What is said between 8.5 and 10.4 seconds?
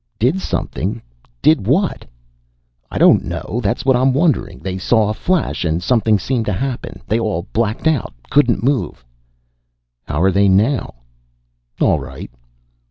move." "How are